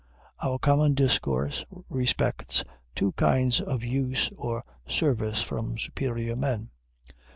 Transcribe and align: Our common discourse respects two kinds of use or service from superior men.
Our 0.41 0.57
common 0.57 0.95
discourse 0.95 1.63
respects 1.87 2.63
two 2.95 3.11
kinds 3.11 3.61
of 3.61 3.83
use 3.83 4.31
or 4.35 4.63
service 4.87 5.43
from 5.43 5.77
superior 5.77 6.35
men. 6.35 6.71